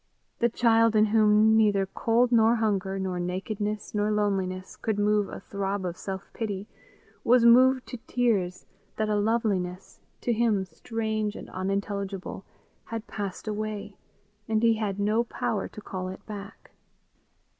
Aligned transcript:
The 0.39 0.49
child 0.49 0.95
in 0.95 1.05
whom 1.13 1.55
neither 1.55 1.85
cold 1.85 2.31
nor 2.31 2.55
hunger 2.55 2.97
nor 2.97 3.19
nakedness 3.19 3.93
nor 3.93 4.09
loneliness 4.09 4.75
could 4.75 4.97
move 4.97 5.29
a 5.29 5.41
throb 5.41 5.85
of 5.85 5.95
self 5.95 6.27
pity, 6.33 6.67
was 7.23 7.45
moved 7.45 7.85
to 7.89 7.97
tears 8.07 8.65
that 8.95 9.09
a 9.09 9.15
loveliness, 9.15 9.99
to 10.21 10.33
him 10.33 10.65
strange 10.65 11.35
and 11.35 11.51
unintelligible, 11.51 12.43
had 12.85 13.05
passed 13.05 13.47
away, 13.47 13.95
and 14.47 14.63
he 14.63 14.73
had 14.73 14.99
no 14.99 15.23
power 15.23 15.67
to 15.67 15.81
call 15.81 16.07
it 16.07 16.25
back. 16.25 16.71